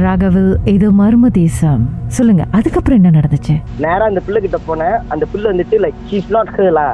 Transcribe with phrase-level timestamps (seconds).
[0.00, 1.82] ராகவல் இது மர்ம தேசம்.
[2.06, 3.54] சொல்லுங்க அதுக்கப்புறம் என்ன நடந்துச்சு?
[3.78, 4.98] நேரா அந்த பிள்ளை கிட்ட போனேன்.
[5.08, 6.88] அந்த பிள்ளை வந்துட்டு லைக் ஷீஸ் நாட் ஹேலா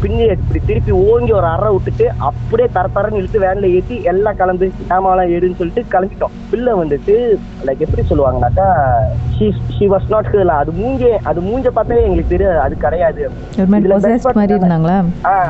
[0.00, 4.66] பின்னி இப்படி திருப்பி ஓங்கி ஒரு அறை விட்டுட்டு அப்படியே தர தரன்னு இழுத்து வேன்ல ஏத்தி எல்லாம் கலந்து
[4.90, 6.34] சாமான்லாம் எடுன்னு சொல்லிட்டு கிளம்பிட்டோம்.
[6.50, 7.14] பிள்ளை வந்துட்டு
[7.66, 8.66] லைக் எப்படி சொல்லுவாங்கனாக்கா
[9.76, 12.60] ஷி வாஸ் நாட் ஹேலா அது மூஞ்சே அது மூஞ்ச பார்த்தாலே எங்களுக்கு தெரியாது.
[12.66, 13.22] அது கிடையாது.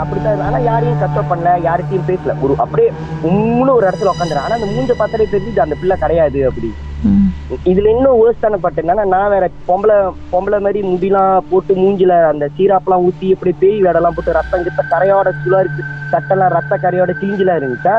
[0.03, 2.35] அப்படித்தான் ஆனா யாரையும் கஷ்டம் பண்ணல யார்கிட்டயும் பேசல.
[2.41, 2.91] ஒரு அப்படியே
[3.31, 6.71] உம்முன்னு ஒரு இடத்துல உட்காந்துரு ஆனா அந்த மூஞ்ச பார்த்தாலே தெரிஞ்சு அந்த பிள்ளை கிடையாது அப்படி.
[7.71, 9.97] இதுல இன்னும் வேர்ஸ்டான பட்டு என்னன்னா நான் வேற பொம்பளை
[10.33, 15.31] பொம்பளை மாதிரி முடிலாம் போட்டு மூஞ்சில அந்த சீராப்பெல்லாம் ஊத்தி இப்படி பேய் வேடெல்லாம் போட்டு ரத்தம் கிட்ட கரையோட
[15.41, 15.83] சுழா இருக்கு
[16.13, 17.95] சட்டெல்லாம் ரத்த கரையோட கிழிஞ்சலா இருந்துச்சா.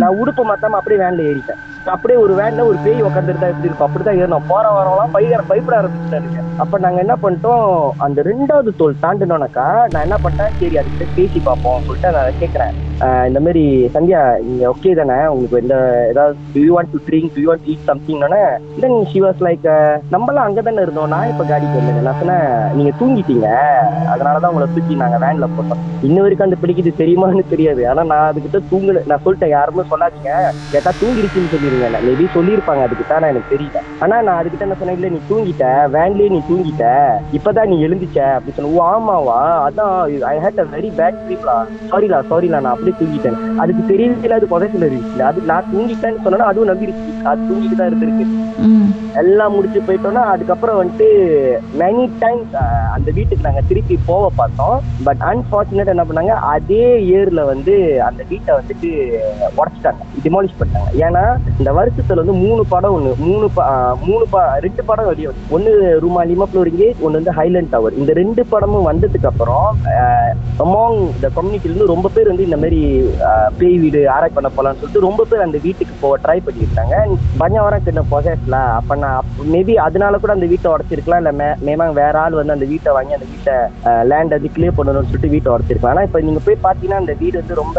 [0.00, 1.60] நான் உடுப்பு மாத்தாம அப்படியே வேன்ல ஏறிட்டேன்.
[1.86, 3.88] அப்படியே ஒரு வேன்ல ஒரு பேய் உட்காந்துருந்தா எப்படி இருக்கும்?
[3.88, 7.68] அப்படிதான் ஏறணும் போற வரவங்களாம் பயங்கர பயப்பட ஆரம்பிச்சுட்டாருங்க அப்ப நாங்க என்ன பண்ணிட்டோம்?
[8.06, 10.52] அந்த ரெண்டாவது தோல் தாண்டினோனாக்கா நான் என்ன பண்ணிட்டேன்?
[10.60, 12.74] சரி அதுக்கிட்ட பேசி பார்ப்போம் சொல்லிட்டு நான் கேட்கறேன்
[13.28, 13.62] இந்த மாதிரி
[13.94, 15.16] சந்தியா நீங்க ஓகே தானே?
[15.32, 15.76] உங்களுக்கு இந்த
[16.10, 18.38] ஏதாவது do you want to drink do you want eat சம்திங்னா
[18.82, 19.66] then she was like
[20.14, 21.12] நம்மளாம் அங்கே தானே இருந்தோம்.
[21.14, 22.06] நான் இப்போ காடிக்கு வந்தேன்.
[22.08, 23.48] நான் சொன்னேன் நீங்க தூங்கிட்டீங்க.
[24.14, 25.80] அதனால தான் உங்களை தூக்கி நாங்கள் வேன்ல போட்டோம்.
[26.02, 27.82] இன்ன வரைக்கும் அந்த பிடிக்குது தெரியுமான்னு தெரியாது.
[27.90, 30.32] ஆனா நான் அதுக்கிட்ட தூங்கல நான் சொல்லிட்டேன் யாருமே சொல்லாதீங்க.
[30.72, 31.74] கேட்டா தூங்கிடுச்சுன்னு சொல்லிருங்க.
[32.08, 33.74] மேபி சொல்லியிருப்பாங்க அதுக்கிட்ட ஆனா எனக்கு தெரியல.
[34.00, 35.64] ஆனா நான் அதுக்கிட்ட என்ன சொன்னேன் இல்ல நீ தூங்கிட்ட.
[35.96, 36.84] வேன்லயே நீ தூங்கிட்ட.
[37.38, 39.38] இப்பதான் நீ எழுந்துச்ச அப்படின்னு சொன்ன ஓ ஆமாவா?
[39.66, 39.94] அதான்
[40.32, 41.56] I had a very bad ஸ்லீப்லா
[41.90, 43.38] சாரிலா சாரிலா நான் அப்படியே தூங்கிட்டேன்.
[43.62, 48.26] அதுக்கு தெரியல அது புதைச்சில இருந்துச்சு அது நான் தூங்கிட்டேன்னு சொன்னா அதுவும் நம்பிடுச்சு அது தூங்கிட்டு தான் இருந்திருக்கு.
[49.20, 51.08] எல்லாம் முடிச்சு போயிட்டோம்னா அதுக்கப்புறம் வந்துட்டு
[51.80, 52.54] மெனி டைம்ஸ்
[52.96, 54.76] அந்த வீட்டுக்கு நாங்க திருப்பி போக பார்த்தோம்.
[55.06, 56.34] பட் அன்பார்ச்சுனேட் என்ன பண்ணாங்க?
[56.54, 57.74] அதே இயர்ல வந்து
[58.08, 58.90] அந்த வீட்டை வந்துட்டு
[59.60, 60.02] உடச்சிட்டாங்க.
[60.26, 60.90] டிமாலிஷ் பண்ணிட்டாங்க.
[61.06, 61.24] ஏன்னா
[61.60, 63.48] இந்த வருஷத்துல வந்து மூணு படம் ஒண்ணு மூணு
[64.08, 64.24] மூணு
[64.66, 65.72] ரெண்டு படம் வெளியே வந்து ஒன்னு
[66.04, 69.66] ரூமா லிமப்ளோரிங்கே ஒன்னு வந்து ஹைலண்ட் டவர் இந்த ரெண்டு படமும் வந்ததுக்கு அப்புறம்
[70.64, 73.14] அமாங் இந்த கம்யூனிட்டில இருந்து ரொம்ப பேர் வந்து இந்த மாதிரி மாதிரி
[73.58, 76.94] பேய் வீடு ஆராய்ச்சி பண்ண போலாம்னு சொல்லிட்டு ரொம்ப பேர் அந்த வீட்டுக்கு போக ட்ரை பண்ணியிருக்காங்க.
[77.40, 81.20] பஞ்சவரம் வர கிட்ட பொசேஸ்ல அப்ப நான் மேபி அதனால கூட அந்த வீட்டை உடச்சிருக்கலாம்.
[81.22, 83.54] இல்ல மே- மேமாங்க வேற ஆள் வந்து அந்த வீட்டை வாங்கி அந்த வீட்டை
[84.10, 85.92] லேண்ட் அது கிளியர் பண்ணணும்னு சொல்லிட்டு வீட்டை உடச்சிருக்கலாம்.
[85.94, 87.78] ஆனா இப்ப நீங்க போய் பாத்தீங்கன்னா அந்த வீடு வந்து ரொம்ப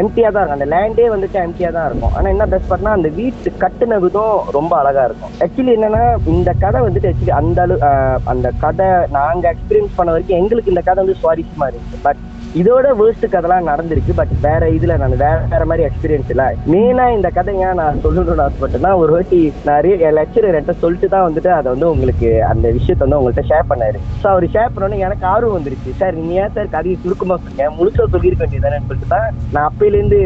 [0.00, 0.56] எம்டியா தான் இருக்கும்.
[0.56, 2.14] அந்த லேண்டே வந்துட்டு எம்டியா தான் இருக்கும்.
[2.16, 5.34] ஆனா என்ன பெஸ்ட் பண்ணா அந்த வீட்டு கட்டுன விதம் ரொம்ப அழகா இருக்கும்.
[5.40, 6.02] ஆக்சுவலி என்னன்னா
[6.34, 7.78] இந்த கதை வந்துட்டு ஆக்சுவலி அந்த அளவு
[8.24, 12.20] அந்த கதை நாங்க எக்ஸ்பீரியன்ஸ் பண்ண வரைக்கும் எங்களுக்கு இந்த கதை வந்து சுவாரஸ்யமா இருக்கு பட்
[12.58, 16.44] இதோட வேர்ஸ்ட் கதைலாம் நடந்திருக்கு பட் வேற இதுல நான் வேற வேற மாதிரி எக்ஸ்பீரியன்ஸ் இல்ல.
[16.72, 19.86] மெயினா இந்த கதை ஏன் நான் சொல்லணும்னு ஆசைப்பட்டேன்னா ஒரு வாட்டி நான்
[20.18, 24.00] லெக்சரர் என்கிட்ட சொல்லிட்டு தான் வந்துட்டு அதை வந்து உங்களுக்கு அந்த விஷயத்த வந்து உங்கள்கிட்ட ஷேர் பண்ணாரு.
[24.22, 25.92] ஸோ அவர் ஷேர் பண்ணோன்னே எனக்கு ஆர்வம் வந்துருச்சு.
[26.00, 27.68] சார் நீங்க ஏன் சார் கதையை சுருக்கமா சொன்னீங்க?
[27.78, 30.20] முழுசா சொல்லியிருக்க வேண்டியதானு சொல்லிட்டு தான் நான் அப்பையிலேருந்து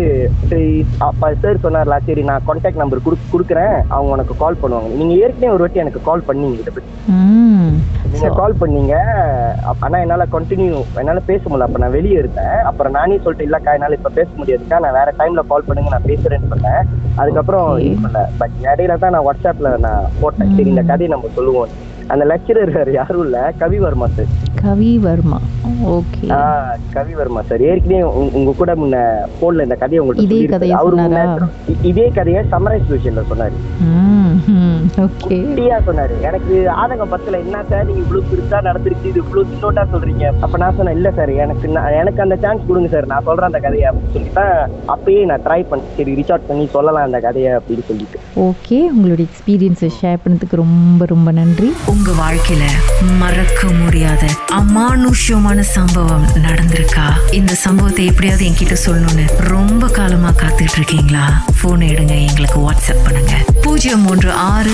[0.53, 0.71] சரி
[1.09, 3.77] அப்ப சார் சொன்னார்ல சரி நான் கான்டாக்ட் நம்பர் கொடு கொடுக்குறேன்.
[3.95, 4.91] அவங்க உனக்கு கால் பண்ணுவாங்க.
[5.03, 6.91] நீங்க ஏற்கனவே ஒரு வாட்டி எனக்கு கால் பண்ணீங்க இதை பத்தி.
[8.15, 8.95] ம் நீங்க கால் பண்ணீங்க.
[9.63, 11.59] அப்ப ஆனா என்னால கண்டினியூ என்னால பேச முடியல.
[11.59, 12.59] அப்ப நான் வெளியே இருந்தேன்.
[12.65, 14.81] அப்புறம் நானே சொல்லிட்டு இல்லக்கா என்னால இப்ப பேச முடியாதுக்கா.
[14.81, 15.91] நான் வேற டைம்ல கால் பண்ணுங்க.
[15.91, 16.87] நான் பேசுறேன்னு சொன்னேன்.
[17.15, 18.19] அதுக்கப்புறம் இது பண்ணல.
[18.39, 20.57] பட் இடையில தான் நான் வாட்ஸ்அப்ல நான் போட்டேன்.
[20.57, 21.69] சரி இந்த கதையை நம்ம சொல்லுவோம்.
[22.07, 23.53] அந்த லெக்சரர் யாரும் இல்ல.
[23.61, 25.41] Kavivarma sir Kavi Varma.
[25.85, 30.45] Okay ah Kavivarma sir ஏற்கனவே உங்க- கூட முன்ன போன்ல இந்த கதையை உங்கள்ட்ட இதே.
[30.45, 30.97] கதையை அவரு
[31.83, 33.57] இதே கதையை சமரைஸ் விஷயம்ல சொன்னாரு.
[34.97, 36.21] ஓகே குட்டியா சொன்னாரு.
[36.21, 37.39] எனக்கு ஆதங்கம் பத்தல.
[37.39, 39.07] என்ன சார் நீங்க இவ்வளவு பெருசா நடந்துருச்சு.
[39.07, 40.25] இது இவ்வளவு சின்னோட்டா சொல்றீங்க.
[40.41, 41.29] அப்ப நான் சொன்னேன் இல்ல சார்.
[41.29, 43.07] எனக்கு நான் எனக்கு அந்த சான்ஸ் கொடுங்க சார்.
[43.07, 43.91] நான் சொல்றேன் அந்த கதையை.
[43.91, 44.47] அப்படின்னு சொல்லிட்டு
[44.95, 45.97] அப்பயே நான் ட்ரை பண்ணேன்.
[45.97, 48.19] சரி ரீச் அவுட் பண்ணி சொல்லலாம் அந்த கதையை அப்படின்னு சொல்லிட்டு.
[48.37, 51.73] ஓகே உங்களுடைய எக்ஸ்பீரியன்ஸை ஷேர் பண்ணதுக்கு ரொம்ப ரொம்ப நன்றி.
[51.87, 52.65] உங்க வாழ்க்கையில
[53.19, 57.07] மறக்க முடியாத அமானுஷ்யமான சம்பவம் நடந்திருக்கா?
[57.33, 61.43] இந்த சம்பவத்தை எப்படியாவது என்கிட்ட சொல்லணும்னு ரொம்ப காலமா காத்துட்டு இருக்கீங்களா?
[61.63, 62.29] போன் எடுங்க.
[62.29, 63.33] எங்களுக்கு வாட்ஸ்அப் பண்ணுங்க.
[63.63, 64.74] பூஜ்ஜியம் மூன்று ஆறு